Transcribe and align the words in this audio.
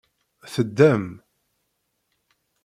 Teddam. 0.53 1.05